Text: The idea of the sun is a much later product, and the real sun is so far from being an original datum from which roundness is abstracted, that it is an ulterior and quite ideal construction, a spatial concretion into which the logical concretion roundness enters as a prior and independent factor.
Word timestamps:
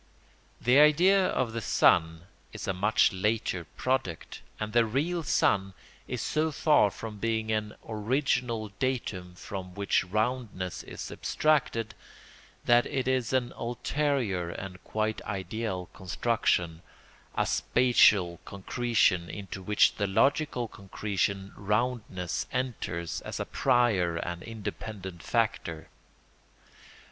The 0.59 0.79
idea 0.79 1.27
of 1.27 1.53
the 1.53 1.61
sun 1.61 2.21
is 2.53 2.67
a 2.67 2.73
much 2.73 3.13
later 3.13 3.65
product, 3.77 4.41
and 4.59 4.73
the 4.73 4.83
real 4.83 5.21
sun 5.21 5.75
is 6.07 6.21
so 6.23 6.51
far 6.51 6.89
from 6.89 7.19
being 7.19 7.51
an 7.51 7.75
original 7.87 8.69
datum 8.79 9.35
from 9.35 9.75
which 9.75 10.03
roundness 10.03 10.81
is 10.81 11.11
abstracted, 11.11 11.93
that 12.65 12.87
it 12.87 13.07
is 13.07 13.31
an 13.31 13.53
ulterior 13.55 14.49
and 14.49 14.83
quite 14.83 15.21
ideal 15.21 15.85
construction, 15.93 16.81
a 17.37 17.45
spatial 17.45 18.39
concretion 18.43 19.29
into 19.29 19.61
which 19.61 19.97
the 19.97 20.07
logical 20.07 20.67
concretion 20.67 21.53
roundness 21.55 22.47
enters 22.51 23.21
as 23.21 23.39
a 23.39 23.45
prior 23.45 24.17
and 24.17 24.41
independent 24.41 25.21
factor. 25.21 25.89